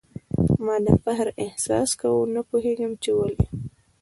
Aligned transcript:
ما 0.65 0.75
د 0.85 0.87
فخر 1.03 1.27
احساس 1.45 1.89
کاوه، 1.99 2.23
نه 2.35 2.41
پوهېږم 2.49 2.91
چي 3.03 3.11
ولي؟ 3.17 3.45